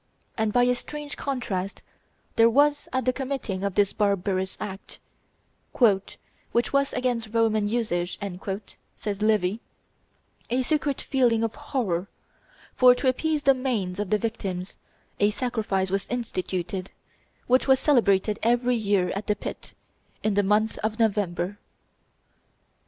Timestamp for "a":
0.63-0.73, 10.49-10.63, 15.19-15.29